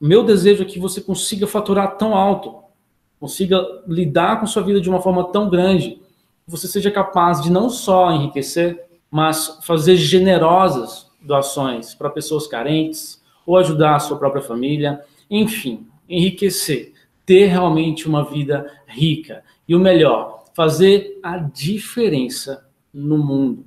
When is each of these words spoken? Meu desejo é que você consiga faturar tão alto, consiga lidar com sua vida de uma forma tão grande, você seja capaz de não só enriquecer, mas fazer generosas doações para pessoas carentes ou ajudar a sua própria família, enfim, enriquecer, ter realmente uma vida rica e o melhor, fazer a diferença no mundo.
Meu 0.00 0.24
desejo 0.24 0.62
é 0.62 0.66
que 0.66 0.78
você 0.78 1.00
consiga 1.00 1.46
faturar 1.46 1.96
tão 1.96 2.14
alto, 2.14 2.62
consiga 3.18 3.64
lidar 3.86 4.40
com 4.40 4.46
sua 4.46 4.62
vida 4.62 4.80
de 4.80 4.88
uma 4.88 5.00
forma 5.00 5.24
tão 5.32 5.48
grande, 5.48 6.00
você 6.46 6.68
seja 6.68 6.90
capaz 6.90 7.40
de 7.40 7.50
não 7.50 7.70
só 7.70 8.12
enriquecer, 8.12 8.84
mas 9.10 9.58
fazer 9.62 9.96
generosas 9.96 11.10
doações 11.22 11.94
para 11.94 12.10
pessoas 12.10 12.46
carentes 12.46 13.22
ou 13.46 13.56
ajudar 13.56 13.96
a 13.96 14.00
sua 14.00 14.18
própria 14.18 14.42
família, 14.42 15.02
enfim, 15.30 15.86
enriquecer, 16.08 16.92
ter 17.24 17.46
realmente 17.46 18.06
uma 18.08 18.24
vida 18.24 18.70
rica 18.86 19.42
e 19.66 19.74
o 19.74 19.80
melhor, 19.80 20.44
fazer 20.54 21.18
a 21.22 21.38
diferença 21.38 22.66
no 22.92 23.16
mundo. 23.16 23.64